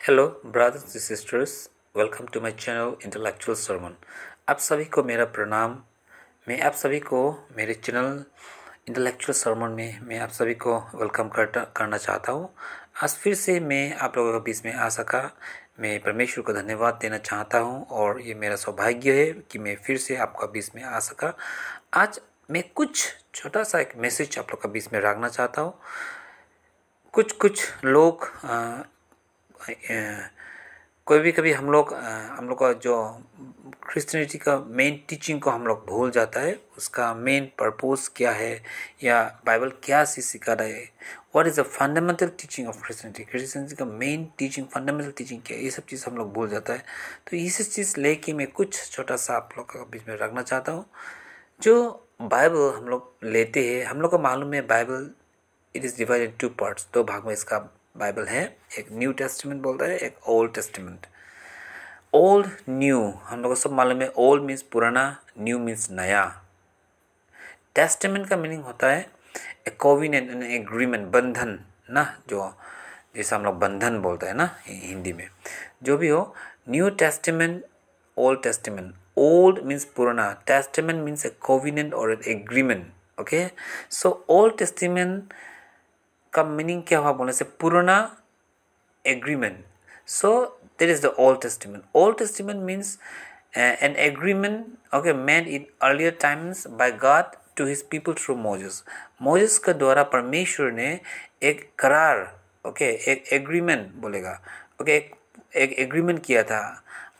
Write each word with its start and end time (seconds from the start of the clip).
Hello 0.00 0.24
brothers 0.46 0.82
and 0.82 1.02
sisters 1.02 1.54
welcome 1.96 2.26
to 2.32 2.40
my 2.40 2.52
channel 2.52 2.94
intellectual 3.04 3.56
sermon 3.58 3.94
आप 4.48 4.58
सभी 4.58 4.84
को 4.84 5.02
मेरा 5.04 5.24
प्रणाम। 5.34 5.76
मैं 6.48 6.60
आप 6.60 6.74
सभी 6.74 7.00
को 7.00 7.20
मेरे 7.56 7.74
चैनल 7.74 8.24
इंटेलेक्चुअल 8.88 9.36
सरमन 9.38 9.70
में 9.70 10.00
मैं 10.02 10.18
आप 10.18 10.30
सभी 10.30 10.54
को 10.54 10.78
वेलकम 10.94 11.28
करना 11.28 11.96
चाहता 11.96 12.32
हूँ। 12.32 12.48
आज 13.02 13.14
फिर 13.14 13.34
से 13.34 13.58
मैं 13.60 13.94
आप 13.96 14.16
लोगों 14.16 14.32
के 14.32 14.44
बीच 14.44 14.64
में 14.64 14.72
आ 14.72 14.88
सका। 14.88 15.22
मैं 15.80 15.98
परमेश्वर 16.02 16.44
को 16.44 16.52
धन्यवाद 16.52 16.98
देना 17.02 17.18
चाहता 17.18 17.58
हूँ 17.58 17.84
और 17.86 18.20
ये 18.20 18.34
मेरा 18.34 18.56
सौभाग्य 18.56 19.18
है 19.20 19.30
कि 19.50 19.58
मैं 19.58 19.76
फिर 19.84 19.98
से 19.98 20.16
आपका 20.16 20.46
बीच 20.46 20.70
में 20.74 20.82
आ 20.82 20.98
सका। 21.00 21.34
आज 21.94 22.20
मैं 22.50 22.64
कुछ 22.74 23.06
छोटा 23.34 23.62
सा 23.64 23.80
एक 23.80 23.92
मैसेज 23.98 24.38
आप 24.38 24.50
लोग 24.50 24.62
का 24.62 24.68
बीच 24.68 24.92
में 24.92 25.00
रखना 25.00 25.28
चाहता 25.28 25.62
हूँ। 25.62 25.78
कुछ 27.14 27.32
कुछ 27.36 27.84
लोग 27.84 28.28
कोई 31.06 31.18
भी 31.18 31.30
कभी 31.32 31.52
हम 31.52 31.70
लोग 31.72 31.92
हम 31.94 32.48
लोग 32.48 32.58
का 32.58 32.72
जो 32.82 32.96
क्रिश्चियनिटी 33.86 34.38
का 34.38 34.56
मेन 34.68 34.98
टीचिंग 35.08 35.40
को 35.40 35.50
हम 35.50 35.66
लोग 35.66 35.84
भूल 35.86 36.10
जाता 36.10 36.40
है, 36.40 36.58
उसका 36.78 37.12
मेन 37.14 37.48
पर्पस 37.58 38.10
क्या 38.16 38.32
है, 38.32 38.62
या 39.04 39.22
बाइबल 39.46 39.72
क्या 39.84 40.04
सी 40.04 40.22
सिखा 40.22 40.52
रहा 40.52 40.66
है 40.66 40.82
what 41.34 41.46
is 41.46 41.60
the 41.60 41.64
fundamental 41.64 42.28
teaching 42.40 42.68
of 42.68 42.80
Christianity 42.82 43.24
Christianity 43.30 43.76
का 43.76 43.84
मेन 43.84 44.24
टीचिंग 44.38 44.66
फंडामेंटल 44.74 45.10
टीचिंग 45.18 45.40
क्या 45.46 45.56
है, 45.56 45.64
ये 45.64 45.70
सब 45.70 45.86
चीज़ 45.86 46.04
हम 46.06 46.16
लोग 46.16 46.32
भूल 46.34 46.48
जाता 46.50 46.72
है। 46.72 46.84
तो 47.30 47.36
इस 47.36 47.74
चीज़ 47.74 47.98
लेके 48.00 48.32
मैं 48.32 48.46
कुछ 48.52 48.90
छोटा 48.92 49.16
सा 49.16 49.34
आप 49.36 49.50
लोग 49.58 49.66
का 49.72 49.84
बीच 49.92 50.08
में 50.08 50.16
रखना 50.16 50.42
चाहता 50.42 50.72
हूँ। 50.72 50.84
जो 51.62 52.06
बाइबल 52.22 52.72
हम 52.76 52.88
लोग 52.88 53.12
लेते 53.24 53.68
हैं, 53.68 53.84
हम 53.86 54.00
लोग 54.00 54.10
को 54.10 54.18
मालूम 54.18 54.54
है 54.54 54.62
Bible 54.66 55.10
it 55.74 55.84
is 55.84 55.96
divided 55.98 56.38
two 56.40 56.48
parts 56.60 56.88
दो 56.94 57.04
भाग 57.04 57.26
में 57.26 57.32
इसका 57.32 57.58
बाइबल 58.00 58.26
है, 58.26 58.56
एक 58.78 58.86
न्यू 58.92 59.12
टेस्टमेंट 59.12 59.62
बोलता 59.62 59.84
है, 59.84 59.98
एक 59.98 60.28
ओल्ड 60.28 60.54
टेस्टमेंट। 60.54 61.06
ओल्ड, 62.14 62.46
न्यू, 62.68 63.14
हम 63.24 63.42
लोग 63.42 63.50
को 63.50 63.54
सब 63.54 63.72
मालूम 63.72 64.02
है, 64.02 64.12
ओल्ड 64.16 64.42
मीन्स 64.42 64.62
पुराना, 64.62 65.22
न्यू 65.38 65.58
मीन्स 65.58 65.90
नया। 65.90 66.42
टेस्टमेंट 67.74 68.28
का 68.28 68.36
मीनिंग 68.36 68.64
होता 68.64 68.86
है 68.86 69.10
ए 69.68 69.70
कोविनेंट 69.70 70.30
एन 70.30 70.42
एग्रीमेंट 70.42 71.06
बंधन, 71.08 71.58
ना, 71.90 72.18
जो, 72.28 72.54
जैसे 73.16 73.36
हम 73.36 73.44
लोग 73.44 73.58
बंधन 73.58 73.98
बोलते 73.98 74.26
हैं 74.26 74.34
ना 74.34 74.56
हिंदी 74.66 75.12
में। 75.12 75.28
जो 75.82 75.96
भी 75.96 76.08
हो, 76.08 76.34
New 76.68 76.90
Testament, 76.90 77.64
Old 78.16 78.42
Testament. 78.42 78.94
Old 79.16 79.58
means 79.58 79.84
पुराना, 79.84 80.32
टेस्टमेंट 80.46 81.04
मीन्स 81.04 81.26
ए 81.26 81.28
कोविनेंट 81.40 81.94
और 81.94 82.20
agreement 82.28 82.92
okay 83.20 83.46
so 83.90 84.26
Old 84.28 84.58
Testament 84.58 85.32
का 86.32 86.44
मीनिंग 86.44 86.82
क्या 86.88 86.98
हुआ 86.98 87.12
बोलने 87.12 87.32
से? 87.32 87.44
पुराना 87.44 88.16
agreement 89.04 89.64
so 90.06 90.30
there 90.78 90.90
is 90.90 91.02
the 91.02 91.14
Old 91.18 91.40
Testament 91.42 91.82
Old 91.94 92.18
Testament 92.18 92.62
means 92.62 92.98
an 93.56 93.96
agreement 93.96 94.94
okay 94.94 95.12
made 95.12 95.46
in 95.46 95.66
earlier 95.82 96.16
times 96.20 96.66
by 96.66 96.92
God 97.04 97.36
to 97.56 97.66
his 97.66 97.82
people 97.90 98.12
through 98.12 98.36
Moses 98.36 98.82
Moses 99.22 99.58
के 99.58 99.72
द्वारा 99.72 100.02
परमेश्वर 100.02 100.70
ने 100.72 101.00
एक 101.42 101.68
करार 101.78 102.18
ओके 102.66 102.92
okay, 102.92 103.08
एक 103.08 103.32
एग्रीमेंट 103.32 103.92
बोलेगा 103.94 104.40
ओके 104.80 104.98
okay, 105.00 105.56
एक 105.56 105.72
एग्रीमेंट 105.78 106.24
किया 106.24 106.42
था। 106.42 106.60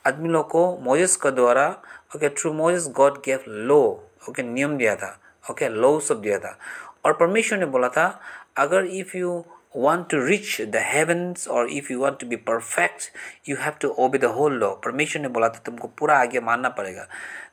आदमी 0.07 0.29
लोग 0.29 0.49
को 0.49 0.77
मोजेस 0.81 1.15
के 1.15 1.31
द्वारा 1.31 1.67
okay 2.15 2.29
through 2.29 2.53
Moses 2.53 2.87
God 2.95 3.17
gave 3.25 3.43
law 3.47 4.09
okay 4.29 4.43
नियम 4.43 4.77
दिया 4.77 4.95
था 4.95 5.19
ओके 5.51 5.69
लो 5.69 5.99
सब 5.99 6.21
दिया 6.21 6.39
था। 6.39 6.57
और 7.05 7.13
परमेश्वर 7.13 7.59
ने 7.59 7.65
बोला 7.65 7.89
था 7.89 8.05
अगर 8.55 8.85
if 8.85 9.17
you 9.17 9.43
want 9.75 10.09
to 10.09 10.17
reach 10.25 10.61
the 10.61 10.75
heavens 10.85 11.47
और 11.47 11.69
if 11.71 11.91
you 11.91 11.99
want 11.99 12.19
to 12.19 12.27
be 12.27 12.35
perfect 12.47 13.49
you 13.49 13.55
have 13.59 13.73
to 13.81 13.89
obey 14.05 14.17
the 14.17 14.25
whole 14.37 14.53
law 14.59 14.71
परमेश्वर 14.85 15.21
ने 15.21 15.27
बोला 15.27 15.49
था, 15.49 15.61
तुमको 15.65 15.87
पूरा 15.99 16.17
आगे 16.19 16.39
मानना 16.39 16.69
पड़ेगा। 16.69 17.07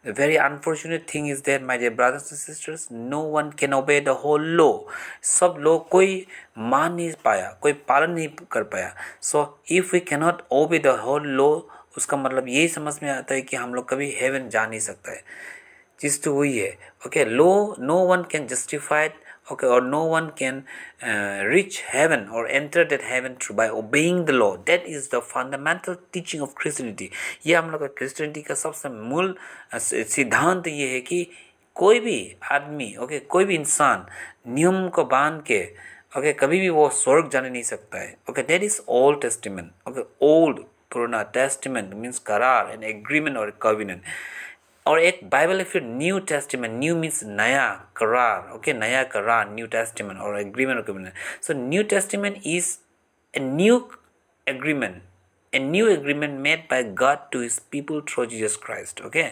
The 0.06 0.14
very 0.18 0.36
unfortunate 0.36 1.06
thing 1.14 1.28
is 1.30 1.42
that 1.46 1.62
my 1.62 1.78
dear 1.78 1.90
brothers 1.90 2.32
and 2.32 2.38
sisters 2.38 2.88
no 2.92 3.20
one 3.30 3.50
can 3.58 3.74
obey 3.74 4.00
the 4.00 4.08
whole 4.24 4.46
law 4.56 4.88
सब 5.22 5.56
लोग 5.58 5.88
कोई 5.88 6.26
मान 6.58 6.94
नहीं 6.94 7.12
पाया, 7.24 7.50
कोई 7.60 7.72
पालन 7.88 8.10
नहीं 8.10 8.28
कर 8.52 8.62
पाया। 8.64 8.94
So 9.22 9.60
if 9.70 9.94
you 9.96 10.00
cannot 10.08 10.42
obey 10.52 10.78
the 10.78 10.98
whole 11.04 11.28
law 11.28 11.68
उसका 11.96 12.16
मतलब 12.16 12.48
यही 12.48 12.68
समझ 12.68 12.98
में 13.02 13.10
आता 13.10 13.34
है 13.34 13.42
कि 13.42 13.56
हम 13.56 13.74
लोग 13.74 13.88
कभी 13.88 14.10
हेवन 14.16 14.48
जा 14.48 14.66
नहीं 14.66 14.80
सकता। 14.80 15.12
है 15.12 15.22
चीज़ 16.00 16.20
तो 16.22 16.34
वही 16.34 16.58
है। 16.58 16.70
Okay 17.06 17.24
law 17.24 17.74
no 17.80 17.96
one 18.06 18.22
can 18.30 18.46
justified 18.46 19.12
okay 19.50 19.66
or 19.66 19.80
no 19.80 20.04
one 20.04 20.30
can 20.40 20.64
uh, 21.02 21.42
reach 21.44 21.80
heaven 21.80 22.28
or 22.28 22.46
enter 22.46 22.84
that 22.84 23.02
heaven 23.02 23.36
through 23.36 23.56
by 23.56 23.68
obeying 23.68 24.24
the 24.26 24.32
law. 24.32 24.56
That 24.70 24.86
is 24.86 25.08
the 25.08 25.20
fundamental 25.20 25.96
teaching 26.12 26.42
of 26.46 26.54
christianity. 26.54 27.10
ये 27.46 27.54
हम 27.54 27.70
लोग 27.70 27.80
का 27.80 27.86
क्रिश्चियनिटी 27.98 28.42
का 28.42 28.54
सबसे 28.54 28.88
मूल 28.88 29.34
सिद्धांत 29.74 30.68
ये 30.68 30.88
है 30.92 31.00
कि 31.00 31.26
कोई 31.74 32.00
भी 32.00 32.18
आदमी 32.52 32.94
ओके 33.02 33.18
कोई 33.34 33.44
भी 33.44 33.54
इंसान 33.54 34.06
नियम 34.54 34.88
को 34.96 35.04
बाँध 35.04 35.42
के 35.46 35.62
ओके 36.18 36.32
कभी 36.32 36.60
भी 36.60 36.68
वो 36.68 36.88
स्वर्ग 37.02 37.30
जाने 37.30 37.50
नहीं 37.50 37.62
सकता 37.62 37.98
है। 38.00 38.16
Okay 38.30 38.42
that 38.42 38.62
is 38.62 38.80
Old 38.88 39.20
Testament 39.22 39.70
okay 39.88 40.04
old 40.26 40.58
पुराना 40.92 41.22
टेस्टिमेंट 41.34 41.94
मीन्स 41.94 42.18
करार 42.28 42.70
एन 42.72 42.84
एग्रीमेंट 42.90 43.36
और 43.36 43.50
कविनेंट 43.62 44.02
और 44.88 45.00
एक 45.00 45.20
बाइबल 45.30 45.58
है, 45.58 45.64
फिर 45.64 45.82
न्यू 45.84 46.18
टेस्टिमेंट 46.28 46.78
न्यू 46.78 46.96
मीन्स 46.96 47.22
नया, 47.24 47.66
करार 47.96 48.50
ओके 48.54 48.70
okay? 48.70 48.80
नया 48.80 49.02
करार 49.04 49.50
न्यू 49.54 49.66
टेस्टिमेंट 49.66 50.20
और 50.20 50.40
agreement 50.40 50.78
agreement 50.78 51.12
so 51.42 51.54
New 51.58 51.82
Testament 51.90 52.40
is 52.46 52.76
a 53.34 53.40
new 53.40 53.76
agreement 54.46 55.02
a 55.52 55.58
new 55.58 55.86
agreement 55.88 56.38
made 56.40 56.64
by 56.70 56.82
God 57.02 57.18
to 57.32 57.40
his 57.42 57.58
people 57.72 58.00
through 58.08 58.24
Jesus 58.26 58.56
Christ 58.64 59.00
okay 59.06 59.24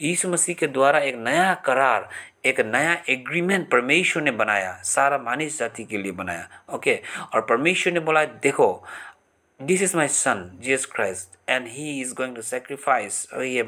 Yeshu 0.00 0.28
Masih 0.28 0.54
के 0.54 0.66
द्वारा 0.66 0.98
एक 1.00 1.16
नया 1.18 1.52
करार, 1.66 2.08
एक 2.44 2.60
नया 2.60 2.96
एग्रीमेंट 3.10 3.70
परमेश्वर 3.70 4.22
ने 4.22 4.30
बनाया, 4.32 4.72
सारा 4.84 5.18
मानिस 5.18 5.58
जाति 5.58 5.84
के 5.84 5.98
लिए 5.98 6.12
बनाया 6.12 6.48
ओके 6.74 6.94
okay? 6.96 7.34
और 7.34 7.40
परमेश्वर 7.50 7.92
ने 7.92 8.00
बोला, 8.00 8.24
देखो 8.24 8.84
this 9.66 9.82
is 9.82 9.96
my 9.96 10.08
son 10.08 10.50
Jesus 10.64 10.84
Christ 10.84 11.50
and 11.50 11.66
he 11.68 12.00
is 12.00 12.14
going 12.14 12.34
to 12.36 12.42
sacrifice 12.42 13.26
और 13.34 13.44
ये 13.44 13.64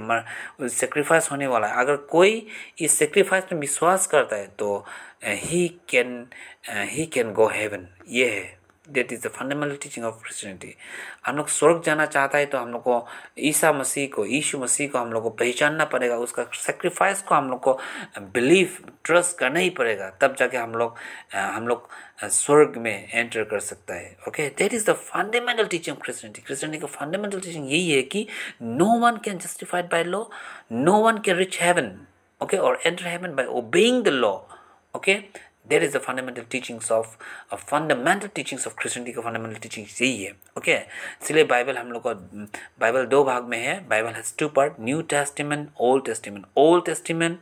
सेक्रीफाइस 0.69 1.31
होने 1.31 1.47
वाला 1.47 1.67
है। 1.67 1.81
अगर 1.81 1.97
कोई 2.11 2.47
इस 2.79 2.99
सेक्रीफाइस 2.99 3.53
में 3.53 3.61
विश्वास 3.61 4.07
करता 4.07 4.37
है 4.37 4.47
तो 4.59 4.85
he 5.25 5.69
can 5.89 6.27
he 6.69 7.07
can 7.07 7.33
go 7.33 7.47
heaven 7.53 7.85
ये 8.09 8.29
है। 8.31 8.64
That 8.87 9.13
is 9.13 9.27
the 9.27 9.31
fundamental 9.33 9.77
teaching 9.83 10.05
of 10.07 10.15
Christianity 10.23 10.75
हम 11.27 11.37
लोग 11.37 11.49
स्वर्ग 11.49 11.83
जाना 11.85 12.07
चाहता 12.07 12.39
है 12.39 12.47
तो 12.47 12.59
हम 12.59 12.73
लोग 12.73 12.83
को 12.83 13.07
ईसा 13.39 13.73
मसीह 13.73 14.09
को, 14.15 14.25
यीशु 14.27 14.59
मसीह 14.59 14.89
को 14.89 14.99
हम 14.99 15.13
लोग 15.13 15.23
को 15.23 15.31
पहचानना 15.31 15.85
पड़ेगा, 15.85 16.17
उसका 16.17 16.47
सेक्रीफाइस 16.55 17.23
को 17.23 17.35
हम 17.35 17.51
लोग 17.51 17.61
को 17.63 17.79
बिलीव 18.35 18.77
ट्रस्ट 19.05 19.39
करना 19.39 19.61
ही 19.61 19.71
पड़ेगा, 19.79 20.11
तब 20.21 20.35
जाके 20.39 20.57
हम 20.57 20.75
लोग 20.75 20.97
हम 21.35 21.69
लोग 21.69 21.89
स्वर्ग 22.31 22.77
में 22.79 23.09
एंटर 23.13 23.45
कर 23.45 23.61
सकता 23.61 23.95
है 23.95 24.17
okay 24.29 24.49
that 24.59 24.75
is 24.75 24.91
the 24.91 24.95
fundamental 24.95 25.67
teaching 25.67 25.97
of 25.97 26.03
Christianity 26.05 26.43
Christianity 26.47 26.81
का 26.81 26.87
फंडामेंटल 26.99 27.41
टीचिंग 27.41 27.71
यही 27.73 27.91
है 27.91 28.03
कि 28.03 28.27
no 28.63 28.99
one 29.01 29.17
can 29.25 29.39
justified 29.39 29.91
by 29.93 30.05
law 30.05 30.25
no 30.73 31.01
one 31.03 31.19
can 31.25 31.37
reach 31.37 31.61
heaven 31.63 31.91
okay 32.41 32.57
और 32.57 32.81
enter 32.87 33.07
heaven 33.07 33.35
by 33.35 33.47
obeying 33.61 34.03
the 34.05 34.09
law 34.09 34.33
okay 34.95 35.19
there 35.69 35.85
is 35.85 35.97
the 35.97 36.01
fundamental 36.01 36.43
teachings 36.51 36.91
of 36.93 37.17
fundamental 37.55 38.29
teachings 38.35 38.67
of 38.67 38.75
Christianity 38.79 39.13
का 39.13 39.23
fundamental 39.23 39.59
teaching 39.61 39.87
यही 40.03 40.23
है 40.25 40.33
okay 40.59 40.75
इसलिए 40.75 41.45
Bible 41.55 41.79
हम 41.79 41.93
लोग 41.93 42.03
का 42.07 42.13
Bible 42.81 43.07
दो 43.07 43.23
भाग 43.25 43.45
में 43.49 43.59
है। 43.59 43.79
Bible 43.89 44.13
has 44.13 44.35
two 44.39 44.49
part 44.59 44.81
New 44.81 45.03
Testament 45.15 45.69
Old 45.81 46.05
Testament 46.07 46.47
Old 46.57 46.85
Testament 46.87 47.39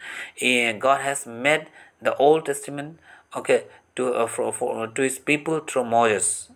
God 0.82 1.00
has 1.00 1.28
made 1.28 1.66
the 2.04 2.16
Old 2.20 2.46
Testament 2.46 2.96
okay 3.38 3.60
to 3.94 4.14
uh, 4.14 4.26
for, 4.26 4.52
for, 4.52 4.86
to 4.88 5.02
his 5.02 5.18
people 5.18 5.60
through 5.60 5.84
Moses. 5.84 6.48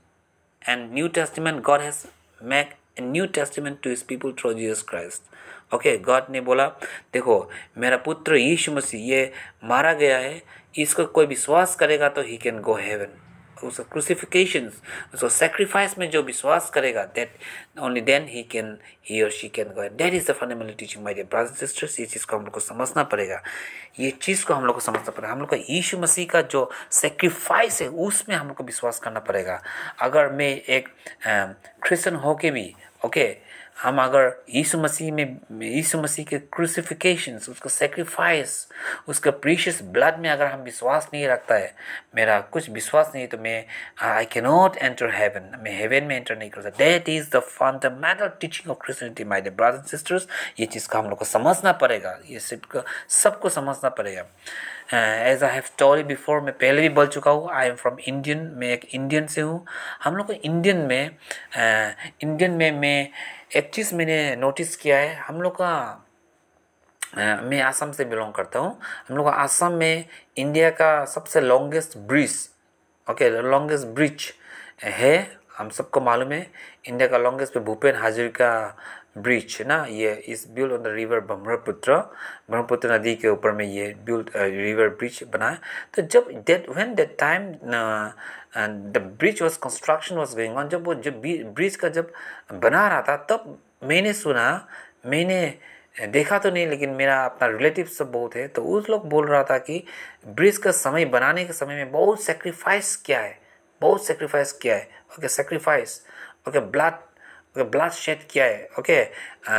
And 0.62 0.92
New 0.92 1.08
Testament 1.08 1.62
God 1.62 1.80
has 1.80 2.06
made 2.40 2.68
a 2.96 3.02
New 3.02 3.26
Testament 3.26 3.82
to 3.82 3.90
his 3.90 4.02
people 4.02 4.32
through 4.32 4.54
Jesus 4.54 4.82
Christ. 4.82 5.22
Okay 5.74 5.90
okay, 5.90 6.04
God 6.04 6.26
ने 6.30 6.40
बोला 6.40 6.66
देखो 7.12 7.34
मेरा 7.78 7.96
पुत्र 8.04 8.36
यीशु 8.36 8.72
मसीह 8.72 9.00
ये 9.10 9.32
मारा 9.64 9.92
गया 9.92 10.18
है 10.18 10.42
इसको 10.78 11.04
कोई 11.06 11.26
विश्वास 11.26 11.74
करेगा 11.76 12.08
तो 12.08 12.22
ही 12.22 12.36
कैन 12.36 12.60
गो 12.60 12.74
हेवन 12.74 13.22
उसका 13.64 13.84
क्रूसिफिकेशन 13.92 14.70
उसको 15.14 15.28
सेक्रीफाइस 15.28 15.98
में 15.98 16.08
जो 16.10 16.22
विश्वास 16.22 16.68
करेगा 16.70 17.02
that 17.14 17.36
only 17.82 18.00
then 18.00 18.26
he 18.28 18.42
can 18.42 18.76
he 19.10 19.22
और 19.22 19.30
she 19.30 19.48
can 19.48 19.68
go 19.74 19.88
that 19.88 20.14
is 20.14 20.30
the 20.30 20.34
fundamental 20.34 20.74
teaching 20.78 21.04
my 21.04 21.14
dear 21.14 21.26
brothers 21.30 21.58
sisters 21.60 21.98
ये 22.00 22.06
चीज़ 22.06 22.26
को 22.26 22.36
हम 22.36 22.44
लोग 22.44 22.52
को 22.54 22.60
समझना 22.60 23.02
पड़ेगा। 23.02 23.42
ये 24.00 24.10
चीज़ 24.22 24.44
को 24.46 24.54
हम 24.54 24.64
लोग 24.64 24.74
को 24.74 24.80
समझना 24.80 25.10
पड़ेगा। 25.10 25.32
हम 25.32 25.40
लोग 25.40 25.48
का 25.50 25.56
यीशु 25.70 25.98
मसीह 25.98 26.26
का 26.30 26.42
जो 26.42 26.70
सेक्रीफाइस 26.92 27.80
है, 27.82 27.88
उसमें 27.88 28.36
हम 28.36 28.46
लोग 28.46 28.56
को 28.56 28.64
विश्वास 28.64 28.98
करना 28.98 29.20
पड़ेगा। 29.20 29.60
अगर 30.00 30.30
मैं 30.32 30.54
एक 30.56 30.88
क्रिश्चियन 31.26 32.16
होके 32.16 32.50
भी 32.50 32.72
ओके 33.04 33.24
हम 33.82 34.00
अगर 34.02 34.30
यीशु 34.54 34.78
मसीह 34.78 35.12
में 35.12 35.38
यीशु 35.62 35.98
मसीह 36.02 36.24
के 36.24 36.38
क्रूसिफिकेशन 36.54 37.34
उसका 37.50 37.70
सेक्रीफाइस 37.70 38.56
उसका 39.08 39.30
प्रीशियस 39.30 39.82
ब्लड 39.92 40.18
में 40.20 40.28
अगर 40.30 40.46
हम 40.46 40.60
विश्वास 40.60 41.08
नहीं 41.14 41.26
रखता 41.28 41.54
है 41.54 41.74
मेरा 42.16 42.38
कुछ 42.52 42.70
विश्वास 42.70 43.12
नहीं 43.14 43.26
तो 43.28 43.38
मैं 43.38 43.64
I 44.02 44.24
can 44.24 44.40
not 44.40 44.76
enter 44.76 45.10
heaven 45.14 45.50
मैं 45.64 45.78
हेवन 45.78 46.06
में 46.08 46.16
एंटर 46.16 46.38
नहीं 46.38 46.50
कर 46.50 46.62
सकता. 46.62 46.84
That 46.84 47.08
is 47.08 47.30
the 47.36 47.40
fundamental 47.40 48.28
teaching 48.40 48.70
of 48.70 48.78
Christianity 48.84 49.24
my 49.24 49.40
dear 49.40 49.54
brothers 49.56 49.78
and 49.78 49.86
sisters 49.90 50.26
ये 50.60 50.66
चीज़ 50.66 50.88
का 50.88 50.98
हम 50.98 51.08
लोग 51.08 51.18
को 51.18 51.24
समझना 51.24 51.72
पड़ेगा. 51.72 52.18
ये 52.30 52.38
सबको 52.40 52.82
सबको 53.22 53.48
समझना 53.48 53.88
पड़ेगा. 54.00 54.24
As 54.94 55.42
I 55.44 55.52
have 55.52 55.62
story 55.66 56.02
before 56.04 56.40
मैं 56.40 56.52
पहले 56.58 56.82
भी 56.82 56.88
बोल 56.96 57.06
चुका 57.06 57.30
हूँ 57.30 57.48
आई 57.52 57.68
एम 57.68 57.74
फ्रॉम 57.76 57.96
इंडियन 58.08 58.50
मैं 58.56 58.68
एक 58.72 58.84
इंडियन 58.94 59.26
से 59.26 59.40
हूँ. 59.40 59.64
हम 60.04 60.16
लोग 60.16 60.26
को 60.26 60.32
इंडियन 60.32 60.76
में 60.76 61.10
इंडियन 62.22 62.52
uh, 62.52 62.58
में 62.58 62.70
मैं 62.80 63.08
एक 63.50 63.70
चीज़ 63.74 63.94
मैंने 63.94 64.36
नोटिस 64.36 64.76
किया 64.76 64.96
है। 64.98 65.14
हम 65.16 65.40
लोग 65.42 65.54
का 65.54 66.06
uh, 67.12 67.42
मैं 67.48 67.60
आसाम 67.62 67.92
से 67.92 68.04
बिलोंग 68.04 68.32
करता 68.34 68.58
हूँ। 68.58 68.78
हम 69.08 69.16
लोग 69.16 69.28
आसाम 69.28 69.72
में 69.72 70.04
इंडिया 70.36 70.70
का 70.70 71.04
सबसे 71.04 71.40
longest 71.40 71.96
bridge 72.08 72.34
okay 73.06 73.30
longest 73.42 73.86
bridge 73.86 74.32
है। 74.82 75.16
हम 75.58 75.68
सबको 75.70 76.00
मालूम 76.00 76.32
है 76.32 76.46
इंडिया 76.88 77.08
का 77.08 77.18
लॉन्गेस्ट 77.18 77.54
पे 77.54 77.60
भूपेन 77.60 77.94
हाजरिका 77.96 78.50
ब्रिज 79.18 79.56
है 79.60 79.66
ना? 79.68 79.84
ये 79.88 80.12
इस 80.28 80.46
built 80.54 80.72
on 80.72 80.82
the 80.82 80.86
river 80.94 81.20
Brahmaputra 81.20 81.96
Brahmaputra 82.50 82.92
नदी 82.92 83.14
के 83.14 83.28
ऊपर 83.28 83.52
में 83.52 83.64
ये 83.64 83.88
बिल्ड 84.06 84.30
रिवर 84.36 84.88
ब्रिज 84.88 85.22
बना 85.32 85.48
है। 85.50 85.58
तो 85.94 86.02
जब 86.02 86.28
that 86.46 86.68
when 86.70 86.94
that 86.94 87.16
time 87.20 87.52
the 88.56 88.98
bridge 89.18 89.42
was 89.42 89.58
construction 89.62 90.16
was 90.16 90.34
going 90.36 90.56
on 90.56 90.68
जब 90.68 90.84
वो, 90.86 90.94
जब 90.94 91.22
ब्रिज 91.54 91.76
का 91.76 91.88
जब 91.90 92.12
बना 92.54 92.86
रहा 92.88 93.02
था, 93.02 93.16
तब 93.16 93.58
मैंने 93.84 94.12
सुना, 94.14 94.66
मैंने 95.06 95.58
देखा 96.02 96.38
तो 96.38 96.50
नहीं, 96.50 96.66
लेकिन 96.66 96.90
मेरा 96.90 97.24
अपना 97.24 97.48
रिलेटिव 97.48 97.86
सब 97.88 98.10
बहुत 98.12 98.34
है 98.36 98.46
तो 98.48 98.62
उस 98.62 98.88
लोग 98.90 99.08
बोल 99.08 99.26
रहा 99.26 99.42
था 99.44 99.56
कि 99.58 99.82
ब्रिज 100.26 100.58
का 100.58 100.70
समय, 100.72 101.04
बनाने 101.04 101.44
के 101.44 101.52
समय 101.52 101.74
में 101.74 101.92
बहुत 101.92 102.22
सेक्रीफाइस 102.22 102.94
किया 102.96 103.20
है, 103.20 103.38
बहुत 103.82 104.06
सेक्रीफाइस 104.06 104.52
किया 104.52 104.76
है। 104.76 104.88
Okay 105.18 105.28
sacrifice 105.28 106.00
okay 106.48 106.60
blood 106.60 106.92
okay 106.92 107.62
blood 107.64 107.90
shed 107.92 108.26
किया 108.30 108.44
है 108.44 108.68
ओके 108.78 109.04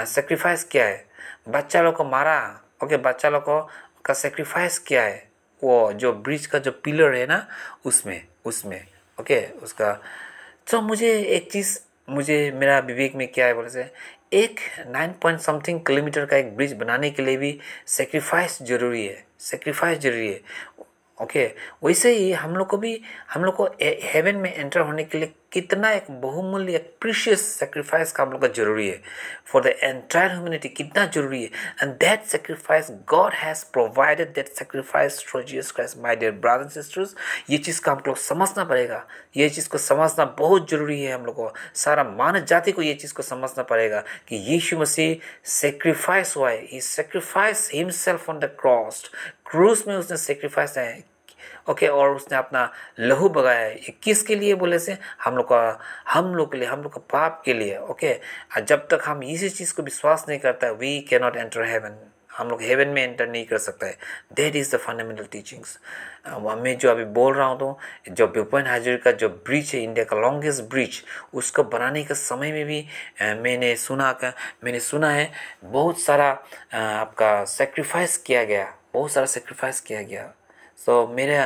सेक्रीफाइस 0.06 0.64
किया 0.64 0.86
है। 0.86 1.06
बच्चा 1.50 1.82
लोग 1.82 1.96
को 1.96 2.04
मारा 2.06 2.40
ओके 2.84 2.98
बच्चा 3.00 3.30
लोग 3.30 3.44
को, 3.44 3.60
का 4.06 4.14
सेक्रीफाइस 4.14 4.80
किया 4.80 5.04
है, 5.04 5.28
वो 5.62 5.94
जो 5.94 6.14
ब्रिज 6.14 6.46
का 6.46 6.60
जो 6.60 6.72
पिलर 6.84 7.16
है 7.16 7.26
ना, 7.28 7.46
उसमें। 7.86 8.22
उसमें, 8.48 8.82
ओके? 9.18 9.42
उसका 9.64 9.92
तो 10.72 10.82
मुझे 10.82 11.12
एक 11.20 11.52
चीज़, 11.52 11.78
मुझे 12.10 12.40
मेरा 12.52 12.80
विवेक 12.80 13.16
में 13.16 13.28
क्या 13.28 13.46
है, 13.46 13.54
बोले 13.54 13.70
से, 13.70 13.92
एक 14.34 14.60
नाइन 14.88 15.12
पॉइंट 15.22 15.40
समथिंग 15.40 15.80
किलोमीटर 15.88 16.26
का 16.26 16.38
एक 16.38 16.56
ब्रिज 16.56 16.74
बनाने 16.74 17.10
के 17.10 17.24
लिए 17.24 17.38
भी 17.38 17.60
सेक्रीफाइस 17.88 18.62
ज़रूरी 18.64 19.06
है 19.06 19.24
सेक्रीफाइस 19.40 20.00
ज़रूरी 20.00 20.28
है। 20.28 20.42
ओके, 21.22 21.46
वैसे 21.84 22.12
ही 22.16 22.31
हम 22.31 22.56
लोग 22.56 22.68
को 22.68 22.78
भी, 22.78 23.02
हम 23.34 23.44
लोग 23.46 23.56
को 23.56 23.66
हेवन 23.81 24.36
में 24.36 24.54
एंटर 24.54 24.80
होने 24.80 25.04
के 25.04 25.18
लिए 25.18 25.34
कितना 25.52 25.92
एक 25.92 26.10
बहुमूल्य, 26.22 26.75
एक 26.75 26.96
प्रीशियस 27.02 27.42
सेक्रीफाइस 27.60 28.12
का 28.12 28.24
हम 28.24 28.31
लोग 28.31 28.42
का 28.42 28.48
ज़रूरी 28.48 28.88
है। 28.88 29.02
फॉर 29.46 29.64
द 29.64 29.68
एंटायर 29.68 30.31
ह्यूमनिटी 30.31 30.69
कितना 30.69 31.06
ज़रूरी 31.06 31.42
है। 31.44 31.50
And 31.84 31.94
that 32.00 32.24
sacrifice 32.25 32.88
God 33.10 33.34
has 33.34 33.64
provided 33.74 34.34
that 34.34 34.48
sacrifice 34.48 35.19
through 35.28 35.42
Jesus 35.42 35.72
Christ 35.72 35.98
my 35.98 36.16
dear 36.16 36.31
brothers 36.31 36.74
sisters 36.74 37.16
ये 37.50 37.58
चीज़ 37.58 37.81
का 37.81 37.92
हम 37.92 38.02
लोग 38.08 38.18
समझना 38.18 38.63
पड़ेगा। 38.63 39.06
ये 39.38 39.50
चीज़ 39.50 39.70
को 39.70 39.78
समझना 39.78 40.25
बहुत 40.40 40.70
ज़रूरी 40.70 41.02
है 41.02 41.13
हम 41.13 41.25
लोग 41.25 41.36
को। 41.36 41.52
सारा 41.75 42.04
मानव 42.04 42.46
जाति 42.46 42.72
को 42.72 42.81
ये 42.81 42.94
चीज़ 42.94 43.13
को 43.13 43.24
समझना 43.24 43.63
पड़ेगा 43.63 44.04
कि 44.28 44.36
यीशु 44.52 44.78
मसीह 44.80 45.16
सेक्रीफाइस 45.50 46.36
हुआ 46.38 46.50
है। 46.52 46.62
He 46.72 46.81
sacrifice 46.81 47.70
himself 47.74 48.30
on 48.30 48.40
the 48.40 48.56
cross 48.60 49.04
cruise 49.48 49.84
में 49.88 49.96
उसने 49.96 50.18
सेक्रीफाइस 50.18 50.78
है। 50.78 51.04
ओके 51.70 51.88
और 51.88 52.16
उसने 52.16 52.38
अपना 52.38 52.72
लहू 53.00 53.30
बगाया 53.30 53.60
है। 53.60 53.76
ये 53.76 53.94
किसके 54.04 54.36
लिए 54.36 54.54
बोले 54.56 54.80
से? 54.80 54.98
हम 55.24 55.36
लोग 55.38 55.46
का, 55.46 55.80
हम 56.10 56.34
लोग 56.36 56.52
के 56.52 56.58
लिए, 56.58 56.68
हम 56.68 56.82
लोग 56.84 56.94
का 56.94 57.02
पाप 57.12 57.42
के 57.46 57.54
लिए। 57.54 57.78
Okay 57.78 58.14
okay? 58.14 58.62
जब 58.64 58.88
तक 58.88 59.02
हम 59.06 59.24
इसी 59.24 59.50
चीज़ 59.50 59.74
को 59.76 59.84
विश्वास 59.84 60.26
नहीं 60.30 60.40
करता 60.40 60.72
we 60.74 61.00
can 61.10 61.22
not 61.22 61.38
enter 61.38 61.64
heaven 61.66 61.98
हम 62.32 62.50
लोग 62.50 62.62
हेवन 62.62 62.88
में 62.88 63.02
एंटर 63.04 63.28
नहीं 63.28 63.46
कर 63.46 63.58
सकता। 63.58 63.86
है 63.88 63.98
that 64.36 64.56
is 64.56 64.76
the 64.76 64.80
fundamental 64.80 65.26
teachings 65.32 65.78
मैं 66.58 66.78
जो 66.78 66.90
अभी 66.92 67.06
बोल 67.14 67.34
रहा 67.36 67.48
हूँ 67.48 67.58
तो 67.60 67.78
जो 68.10 68.28
ब्यूपॉइंट 68.28 68.68
हाजिर 68.68 68.98
का 69.06 69.12
जो 69.12 69.30
ब्रिज 69.30 69.72
है 69.76 69.82
इंडिया 69.84 70.06
का 70.06 70.18
लॉन्गेस्ट 70.18 70.64
ब्रिज 70.70 71.02
उसको 71.34 71.64
बनाने 71.66 72.04
के 72.04 72.14
समय 72.14 72.52
में 72.52 72.66
भी 72.66 72.86
मैंने 73.42 73.76
सुना 73.76 74.12
का, 74.14 74.34
मैंने 74.64 74.80
सुना 74.80 75.12
है, 75.12 75.32
बहुत 75.64 76.00
सारा 76.00 76.30
आपका 76.74 77.44
सेक्रीफाइस 77.46 78.18
किया 78.18 78.44
गया। 78.44 78.74
बहुत 78.98 79.12
सारा 79.12 79.26
सेक्रीफाइस 79.28 79.80
किया 79.82 80.02
गया 80.04 80.34
सो 80.78 80.92
so, 81.04 81.16
मेरे 81.16 81.38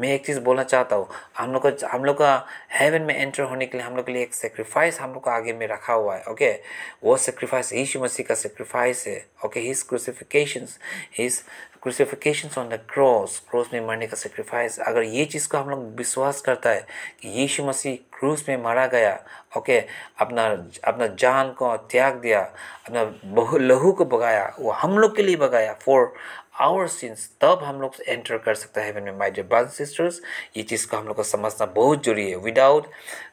मैं 0.00 0.08
एक 0.08 0.24
चीज़ 0.26 0.38
बोलना 0.40 0.62
चाहता 0.62 0.96
हूँ 0.96 1.08
हम 1.38 1.52
लोग 1.52 1.62
का 1.66 1.88
हम 1.88 2.04
लोग 2.04 2.16
का 2.16 2.46
हेवन 2.72 3.02
में 3.02 3.14
एंटर 3.14 3.42
होने 3.42 3.66
के 3.66 3.78
लिए 3.78 3.86
हम 3.86 3.96
लोग 3.96 4.06
के 4.06 4.12
लिए 4.12 4.22
एक 4.22 4.34
सेक्रीफाइस 4.34 5.00
हम 5.00 5.12
लोग 5.12 5.24
का 5.24 5.32
आगे 5.32 5.52
में 5.52 5.66
रखा 5.68 5.92
हुआ 5.92 6.14
है 6.16 6.22
ओके 6.30 6.52
okay? 6.52 7.04
वो 7.04 7.16
सेक्रीफाइस 7.16 7.72
यीशु 7.72 8.00
मसीह 8.00 8.26
का 8.26 8.34
सेक्रीफाइस 8.34 9.06
है 9.06 9.24
okay 9.44 9.60
his 9.60 9.82
crucifixions 9.82 10.78
his 11.18 11.42
crucifixions 11.82 12.58
on 12.58 12.68
the 12.68 12.78
cross 12.92 13.38
cross 13.50 13.70
में 13.72 13.80
मरने 13.86 14.06
का 14.06 14.16
सेक्रीफाइस 14.16 14.78
अगर 14.80 15.02
ये 15.02 15.24
चीज़ 15.24 15.48
को 15.48 15.58
हम 15.58 15.68
लोग 15.70 15.84
विश्वास 15.96 16.40
करता 16.40 16.70
है 16.70 16.86
कि 17.22 17.28
यीशु 17.40 17.64
मसीह 17.64 17.96
क्रूस 18.18 18.44
में 18.48 18.56
मारा 18.62 18.86
गया 18.86 19.18
ओके? 19.56 19.78
अपना 20.20 20.46
अपना 20.84 21.06
जान 21.18 21.50
को 21.52 21.76
त्याग 21.90 22.14
दिया 22.14 22.40
अपना 22.86 23.04
बहु 23.34 23.58
लहू 23.58 23.92
को 23.92 24.04
बगाया 24.04 24.52
वो 24.58 24.70
हम 24.72 24.98
लोग 24.98 25.16
के 25.16 25.22
लिए 25.22 25.36
बगाया 25.36 25.72
फॉर 25.82 26.12
आवर 26.60 26.86
सिंस 26.88 27.28
तब 27.40 27.60
हम 27.64 27.80
लोग 27.80 27.94
एंटर 28.08 28.38
कर 28.38 28.54
सकते 28.54 28.80
हैं 28.80 29.00
में 29.02 29.12
माई 29.18 29.30
डियर 29.30 29.46
ब्रदर्स 29.46 29.76
सिस्टर्स 29.76 30.20
ये 30.56 30.62
चीज़ 30.62 30.86
को 30.88 30.96
हम 30.96 31.06
लोग 31.06 31.16
को 31.16 31.22
समझना 31.22 31.66
बहुत 31.74 32.04
ज़रूरी 32.04 32.28
है। 32.30 32.36
Without 32.36 32.86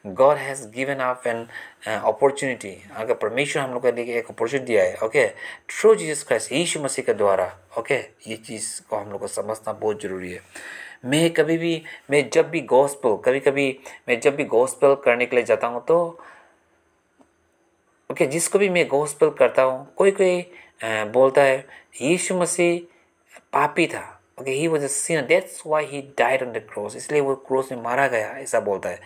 God 0.06 0.36
has 0.36 0.66
given 0.74 1.00
up 1.04 1.26
an 1.26 1.46
opportunity 1.88 2.76
अगर 2.96 3.14
परमेश्वर 3.14 3.62
हम 3.62 3.72
लोग 3.72 3.82
के 3.82 3.92
लिए 3.92 4.18
एक 4.18 4.30
अपॉर्चुनिटी 4.30 4.66
दिया 4.66 4.84
है 4.84 4.96
okay 5.04 5.26
through 5.70 5.94
Jesus 5.94 6.22
Christ 6.22 6.52
Yeshu 6.52 6.80
Masih 6.82 7.04
के 7.04 7.14
द्वारा 7.14 7.50
ओके 7.78 7.98
ये 8.28 8.36
चीज़ 8.36 8.70
को 8.90 8.96
हम 8.96 9.10
लोग 9.10 9.20
को 9.20 9.26
समझना 9.28 9.72
बहुत 9.72 10.02
ज़रूरी 10.02 10.32
है। 10.32 10.40
मैं 11.04 11.30
कभी 11.30 11.56
भी 11.58 11.82
मैं 12.10 12.28
जब 12.32 12.50
भी 12.50 12.60
गॉस्पल 12.70 13.16
कभी 13.24 13.40
कभी 13.40 13.68
मैं 14.08 14.20
जब 14.20 14.36
भी 14.36 14.44
गॉस्पल 14.56 14.94
करने 15.04 15.26
के 15.26 15.36
लिए 15.36 15.44
जाता 15.44 15.66
हूँ 15.66 15.84
तो 15.88 15.98
ओके 18.10 18.26
जिसको 18.26 18.58
भी 18.58 18.68
मैं 18.68 18.86
गॉस्पल 18.88 19.30
करता 19.38 19.62
हूँ 19.62 19.86
कोई 19.96 20.10
कोई 20.10 20.42
uh, 20.42 21.12
बोलता 21.12 21.42
है 21.42 21.64
यीशु 22.02 22.34
मसीह 22.34 22.94
पापी 23.52 23.86
था। 23.86 24.04
Okay 24.40 24.50
he 24.50 24.66
was 24.68 24.84
a 24.84 24.88
sin 24.88 25.26
that's 25.26 25.62
why 25.66 25.84
he 25.86 26.00
died 26.18 26.42
on 26.42 26.52
the 26.52 26.66
cross 26.72 26.96
इसलिए 26.96 27.20
वो 27.20 27.34
क्रॉस 27.48 27.72
में 27.72 27.82
मारा 27.82 28.06
गया 28.08 28.36
ऐसा 28.38 28.60
बोलता 28.60 28.88
है। 28.88 29.00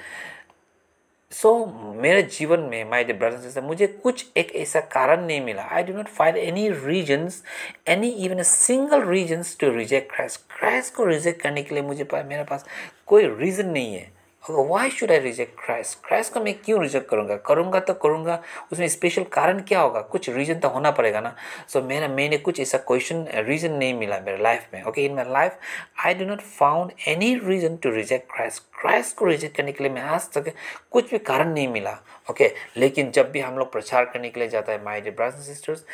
सो 1.32 1.48
so, 1.50 1.96
मेरे 1.96 2.22
जीवन 2.22 2.60
में 2.60 2.84
माई 2.90 3.04
डे 3.04 3.12
ब्रदर्स 3.12 3.42
सिस्टर 3.42 3.62
मुझे 3.62 3.86
कुछ 3.86 4.24
एक 4.36 4.50
ऐसा 4.56 4.80
कारण 4.94 5.24
नहीं 5.26 5.40
मिला। 5.40 5.62
I 5.72 5.82
do 5.82 5.92
not 5.96 6.08
find 6.08 6.36
any 6.36 6.68
reasons 6.70 7.42
any 7.88 8.08
even 8.24 8.38
a 8.38 8.42
single 8.42 9.04
reasons 9.08 9.56
to 9.60 9.70
reject 9.76 10.12
Christ 10.14 10.40
Christ 10.56 10.94
को 10.94 11.04
रिजेक्ट 11.04 11.42
करने 11.42 11.62
के 11.62 11.74
लिए 11.74 11.84
मुझे 11.84 12.08
मेरे 12.14 12.44
पास 12.44 12.64
कोई 13.06 13.26
रीज़न 13.26 13.68
नहीं 13.68 13.94
है। 13.94 14.19
Why 14.42 14.90
should 14.90 15.10
I 15.12 15.18
reject 15.18 15.60
Christ 15.64 15.98
Christ 16.06 16.32
का 16.32 16.40
मैं 16.40 16.52
क्यों 16.64 16.80
रिजेक्ट 16.82 17.08
करूँगा? 17.08 17.36
करूँगा 17.36 17.80
तो 17.80 17.94
करूँगा 17.94 18.42
उसमें 18.72 18.86
स्पेशल 18.88 19.22
कारण 19.22 19.60
क्या 19.60 19.80
होगा? 19.80 20.00
कुछ 20.00 20.28
रीज़न 20.30 20.58
तो 20.58 20.68
होना 20.68 20.90
पड़ेगा 20.90 21.20
ना। 21.20 21.34
सो 21.68 21.80
so, 21.80 21.86
मेरा 21.86 22.08
मैंने 22.08 22.36
कुछ 22.36 22.60
ऐसा 22.60 22.78
क्वेश्चन 22.78 23.26
रीज़न 23.34 23.72
नहीं 23.72 23.94
मिला 23.94 24.20
मेरे 24.26 24.42
लाइफ 24.42 24.66
में 24.74 24.82
okay 24.82 25.04
in 25.04 25.14
my 25.14 25.24
life 25.28 25.58
I 26.06 26.14
do 26.14 26.24
not 26.24 26.40
found 26.40 26.92
any 27.08 27.34
reason 27.44 27.76
to 27.76 27.90
reject 27.90 28.32
Christ 28.32 28.62
Christ 28.80 29.16
को 29.16 29.24
रिजेक्ट 29.24 29.56
करने 29.56 29.72
के 29.72 29.84
लिए 29.84 29.92
मैं 29.92 30.02
आज 30.02 30.30
तक 30.32 30.52
कुछ 30.90 31.10
भी 31.10 31.18
कारण 31.18 31.52
नहीं 31.52 31.68
मिला 31.68 31.98
ओके 32.30 32.44
okay? 32.44 32.56
लेकिन 32.76 33.10
जब 33.10 33.30
भी 33.30 33.40
हम 33.40 33.58
लोग 33.58 33.72
प्रचार 33.72 34.04
करने 34.04 34.28
के 34.28 34.40
लिए 34.40 34.48
जाता 34.48 34.72
है 34.72 34.84
my 34.84 35.00
dear 35.00 35.10
brothers 35.10 35.34
and 35.34 35.44
sisters 35.44 35.84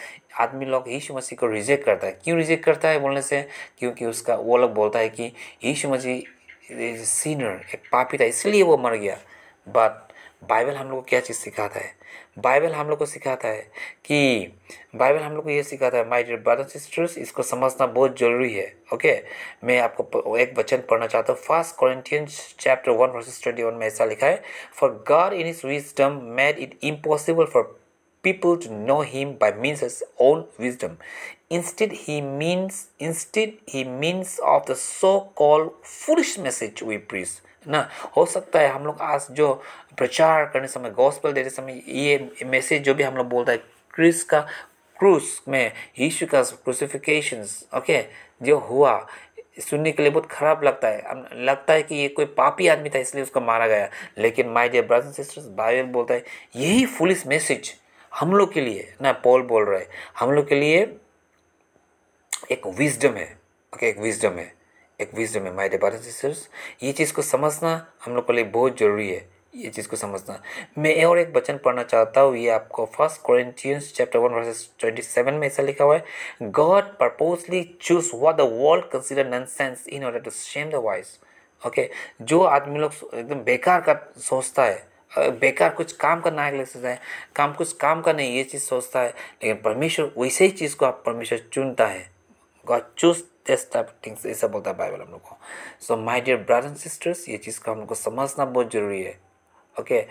आदमी 0.41 0.65
लोग 0.65 0.85
यीशु 0.89 1.15
मसीह 1.15 1.39
को 1.41 1.47
रिजेक्ट 1.47 1.85
करता 1.85 2.07
है। 2.07 2.19
क्यों 2.25 2.39
रिजेक्ट 2.39 2.65
करता 2.65 2.89
है 2.89 2.99
बोलने 2.99 3.23
से? 3.23 3.49
क्योंकि 3.79 4.07
उसका 4.07 4.35
वो 4.35 4.57
लोग 4.57 4.75
बोलता 4.75 4.99
है 4.99 5.09
कि 5.09 5.33
यीशु 5.65 5.89
मसीह 5.89 6.23
सीनर 6.71 7.61
एक 7.75 7.83
पापी 7.93 8.19
था, 8.19 8.25
इसलिए 8.25 8.63
वो 8.63 8.77
मर 8.79 8.95
गया। 8.97 9.19
बट 9.67 10.03
बाइबल 10.49 10.75
हम 10.77 10.89
लोग 10.89 10.99
को 10.99 11.07
क्या 11.09 11.21
चीज़ 11.21 11.37
सिखाता 11.37 11.81
है? 11.81 11.95
बाइबल 12.39 12.73
हम 12.73 12.89
लोग 12.89 12.99
को 12.99 13.07
सिखाता 13.07 13.49
है 13.49 13.63
कि 14.05 14.53
बाइबल 14.97 15.23
हम 15.23 15.33
लोग 15.35 15.45
को 15.45 15.51
ये 15.51 15.63
सिखाता 15.63 15.99
है 15.99 16.09
माय 16.09 16.23
डियर 16.23 16.39
ब्रदर 16.39 16.65
सिस्टर्स 16.69 17.17
इसको 17.19 17.43
समझना 17.43 17.87
बहुत 17.87 18.19
ज़रूरी 18.19 18.53
है 18.55 18.67
ओके 18.95 19.17
मैं 19.65 19.79
आपको 19.81 20.37
एक 20.39 20.59
वचन 20.59 20.83
पढ़ना 20.91 21.07
चाहता 21.07 21.33
हूँ। 21.33 21.41
First 21.43 21.77
Corinthians 21.77 22.55
chapter 22.61 22.91
one 22.93 23.17
verses 23.17 23.43
twenty 23.43 23.63
one 23.63 23.75
में 23.75 23.87
ऐसा 23.87 24.05
लिखा 24.05 24.27
है 24.27 24.43
for 24.75 25.05
God 25.09 25.33
in 25.33 25.47
is 25.47 25.67
wisdom 25.67 26.21
made 26.37 26.59
it 26.59 26.79
impossible 26.85 27.45
for 27.55 27.75
people 28.25 28.57
to 28.63 28.71
know 28.77 28.95
him 29.03 29.33
by 29.41 29.49
means 29.65 29.83
of 29.87 29.93
own 30.19 30.41
wisdom. 30.59 30.95
Instead, 31.51 31.93
he 31.93 32.21
means 32.21 32.89
instead 32.99 33.53
he 33.67 33.85
means 33.85 34.41
of 34.43 34.67
the 34.67 34.75
so-called 34.75 35.71
foolish 35.85 36.37
message 36.39 36.83
we 36.83 36.99
preach. 37.11 37.35
ना 37.69 37.89
हो 38.17 38.25
सकता 38.27 38.61
है 38.61 38.69
हम 38.69 38.87
लोग 38.87 39.01
आज 39.01 39.27
जो 39.31 39.53
प्रचार 39.99 40.45
करने 40.45 40.69
समय 40.69 40.91
गॉस्पल 40.91 41.33
देते 41.33 41.51
समय 41.51 41.83
ये 41.89 42.47
मैसेज 42.47 42.83
जो 42.83 42.95
भी 42.95 43.03
हम 43.03 43.15
लोग 43.17 43.29
बोलता 43.29 43.53
है 43.53 43.59
क्रिस 43.95 44.23
का 44.25 44.41
क्रूस 44.99 45.43
में 45.49 45.73
यीशु 46.01 46.27
का 46.27 46.43
क्रूसिफिकेशन 46.43 47.47
ओके 47.79 48.03
जो 48.43 48.59
हुआ 48.59 48.99
सुनने 49.61 49.93
के 49.93 50.03
लिए 50.03 50.11
बहुत 50.11 50.27
खराब 50.31 50.65
लगता 50.65 50.89
है। 50.89 51.45
लगता 51.45 51.73
है 51.73 51.83
कि 51.83 51.95
ये 51.95 52.09
कोई 52.09 52.25
पापी 52.25 52.69
आदमी 52.69 52.91
था 52.91 52.99
इसलिए 52.99 53.25
उसको 53.25 53.41
मारा 53.41 53.67
गया। 53.67 53.89
लेकिन 54.19 54.49
my 54.49 54.69
dear 54.69 54.87
brothers 54.87 55.07
and 55.07 55.15
sisters 55.15 55.47
Bible 55.47 55.91
बोलता 55.93 56.15
है 56.15 56.25
यही 56.57 56.87
फुलिस 56.87 57.27
मैसेज 57.27 57.75
हम 58.15 58.33
लोग 58.33 58.53
के 58.53 58.61
लिए 58.61 58.95
ना 59.03 59.13
पॉल 59.25 59.43
बोल 59.43 59.65
रहे 59.65 59.81
है 59.81 59.89
हम 60.19 60.33
लोग 60.33 60.49
के 60.49 60.55
लिए 60.55 60.87
एक 62.53 62.67
विजडम 62.79 63.15
है 63.17 63.27
ओके 63.73 63.89
एक 63.89 63.99
विजडम 64.01 64.39
है, 64.39 64.53
एक 65.01 65.15
विजडम 65.15 65.45
है 65.47 65.55
माय 65.55 65.69
डियर 65.69 65.97
सिस्टर्स 65.97 66.49
ये 66.83 66.93
चीज़ 66.93 67.13
को 67.15 67.23
समझना 67.23 67.71
हम 68.05 68.15
लोग 68.15 68.27
के 68.27 68.33
लिए 68.33 68.45
बहुत 68.47 68.79
ज़रूरी 68.79 69.09
है, 69.09 69.29
ये 69.57 69.71
चीज़ 69.71 69.89
को 69.89 69.97
समझना। 69.97 70.41
मैं 70.79 71.05
और 71.05 71.19
एक 71.19 71.37
वचन 71.37 71.59
पढ़ना 71.65 71.83
चाहता 71.83 72.21
हूँ, 72.21 72.37
ये 72.37 72.49
आपको 72.51 72.85
First 72.97 73.21
Corinthians 73.23 73.93
chapter 73.97 74.19
one 74.19 74.35
verses 74.35 74.69
twenty 74.81 75.03
seven 75.03 75.35
में 75.35 75.47
ऐसा 75.47 75.63
लिखा 75.63 75.85
हुआ 75.85 75.97
है 75.97 76.51
God 76.51 76.85
purposely 76.99 77.63
choose 77.83 78.11
what 78.15 78.37
the 78.37 78.49
world 78.53 78.85
consider 78.93 79.29
nonsense 79.29 79.87
in 79.89 80.05
order 80.05 80.21
to 80.21 80.31
shame 80.33 80.71
the 80.71 80.83
wise 80.85 81.19
okay 81.63 81.89
जो 82.23 82.43
आदमी 82.43 82.79
लोग 82.79 82.93
एकदम 83.15 83.41
बेकार 83.45 83.81
का 83.81 83.95
सोचता 84.21 84.65
है 84.65 84.95
बेकार 85.41 85.71
कुछ 85.75 85.93
काम 85.93 86.21
करना 86.21 86.43
है 86.45 86.65
सोचता 86.65 86.89
है, 86.89 87.01
काम 87.37 87.53
कुछ 87.55 87.73
काम 87.73 88.01
का 88.03 88.13
नहीं, 88.13 88.35
ये 88.37 88.43
चीज़ 88.45 88.63
सोचता 88.63 89.01
है, 89.01 89.09
लेकिन 89.09 89.63
परमेश्वर 89.63 90.13
वैसे 90.19 90.45
ही 90.45 90.51
चीज़ 90.51 90.77
को 90.77 90.87
आप 90.87 91.03
परमेश्वर 91.07 91.39
चुनता 91.53 91.87
है। 91.87 92.16
God 92.67 92.95
choose 92.99 93.23
this 93.49 93.71
type 93.73 93.91
things 94.07 94.27
ऐसा 94.27 94.47
बोलता 94.47 94.71
है 94.71 94.77
बाइबल 94.77 95.01
हम 95.01 95.11
लोग 95.13 95.23
को। 95.23 95.37
So 95.81 95.97
my 95.97 96.21
dear 96.21 96.37
brother 96.39 96.67
and 96.67 96.77
sisters 96.77 97.29
ये 97.29 97.37
चीज़ 97.39 97.61
को 97.61 97.73
हम 97.73 97.79
लोग 97.79 97.89
को 97.89 97.95
समझना 97.95 98.45
बहुत 98.47 98.73
ज़रूरी 98.73 99.03
है। 99.03 99.19
Okay 99.77 100.01
okay? 100.01 100.09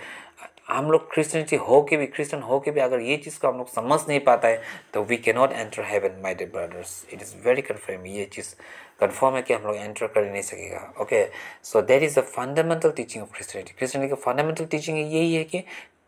हम 0.67 0.89
लोग 0.91 1.11
क्रिश्चियनिटी 1.13 1.55
हो 1.55 1.81
के 1.89 1.97
भी 1.97 2.05
क्रिश्चियन 2.07 2.41
हो 2.43 2.59
के 2.59 2.71
भी 2.71 2.79
अगर 2.81 2.99
ये 2.99 3.15
चीज़ 3.17 3.37
को 3.39 3.47
हम 3.47 3.57
लोग 3.57 3.67
समझ 3.69 3.99
नहीं 4.07 4.19
पाता 4.19 4.47
है 4.47 4.61
तो 4.93 5.03
we 5.03 5.17
can 5.17 5.35
not 5.35 5.51
enter 5.51 5.83
heaven 5.85 6.19
my 6.23 6.35
dear 6.35 6.45
brothers 6.53 6.93
it 7.13 7.21
is 7.21 7.35
very 7.45 7.61
confirm 7.61 8.05
ये 8.05 8.25
चीज़ 8.33 8.53
कन्फर्म 8.99 9.35
है 9.35 9.41
कि 9.41 9.53
हम 9.53 9.63
लोग 9.63 9.75
एंटर 9.75 10.07
कर 10.07 10.25
नहीं 10.25 10.41
सकेगा। 10.41 10.79
Okay 11.01 11.23
so 11.63 11.81
that 11.81 12.03
is 12.03 12.19
the 12.19 12.23
fundamental 12.25 12.91
teaching 12.91 13.23
of 13.23 13.31
Christianity 13.33 13.73
Christianity 13.77 14.15
का 14.15 14.21
फंडामेंटल 14.23 14.65
टीचिंग 14.65 14.97
यही 14.97 15.35
है 15.35 15.43
कि 15.43 15.63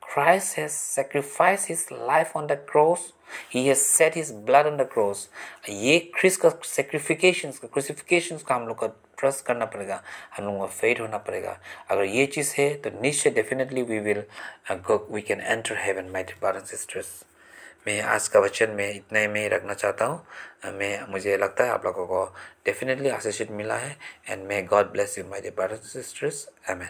Christ 0.07 0.55
has 0.55 0.73
sacrificed 0.73 1.67
his 1.67 1.91
life 1.91 2.35
on 2.35 2.47
the 2.47 2.55
cross. 2.55 3.13
He 3.49 3.67
has 3.67 3.81
set 3.81 4.15
his 4.15 4.31
blood 4.31 4.65
on 4.65 4.77
the 4.77 4.85
cross. 4.85 5.27
ये 5.69 5.97
क्रिस 6.15 6.37
का 6.37 6.49
सेक्रिफिकेशन 6.65 7.51
का 7.61 7.67
क्रूसिफिकेशन 7.73 8.37
का 8.47 8.55
हम 8.55 8.67
लोग 8.67 8.79
का 8.79 8.87
ट्रस्ट 9.19 9.45
करना 9.45 9.65
पड़ेगा। 9.65 10.01
हम 10.35 10.45
लोगों 10.45 10.59
को 10.59 10.67
फेड 10.67 10.99
होना 11.01 11.17
पड़ेगा। 11.27 11.57
अगर 11.91 12.03
ये 12.03 12.25
चीज़ 12.25 12.53
है 12.57 12.73
तो 12.81 12.89
निश्चय 13.01 13.29
definitely 13.29 13.81
we 13.81 13.99
will 13.99 14.23
we 14.71 15.21
can 15.21 15.41
enter 15.41 15.77
heaven 15.77 16.11
my 16.13 16.23
brother 16.23 16.65
sisters 16.65 17.07
मैं 17.87 18.01
आज 18.01 18.27
का 18.27 18.39
वचन 18.39 18.71
में 18.77 18.89
इतना 18.89 19.19
ही 19.19 19.27
मैं 19.27 19.47
रखना 19.49 19.73
चाहता 19.73 20.05
हूँ। 20.05 20.73
मैं, 20.73 21.07
मुझे 21.09 21.37
लगता 21.37 21.63
है 21.63 21.69
आप 21.71 21.85
लोगों 21.85 22.05
को 22.07 22.23
डेफिनेटली 22.65 23.09
आशीषित 23.09 23.51
मिला 23.51 23.75
है। 23.77 23.95
And 24.29 24.47
may 24.47 24.61
God 24.61 24.91
bless 24.91 25.17
you 25.17 25.23
my 25.29 25.49
brother 25.49 25.75
sisters 25.87 26.47
amen 26.69 26.89